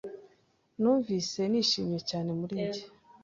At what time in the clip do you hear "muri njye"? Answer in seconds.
2.39-2.83